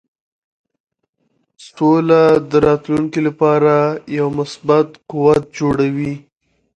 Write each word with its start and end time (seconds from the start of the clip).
سوله 1.71 2.21
د 2.49 2.51
راتلونکې 2.67 3.19
لپاره 3.27 3.73
یو 4.17 4.27
مثبت 4.39 4.87
قوت 5.09 5.43
جوړوي. 5.57 6.13